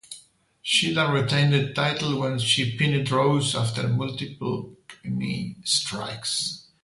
[0.65, 6.65] Shida retained the title when she pinned Rose after multiple knee strikes.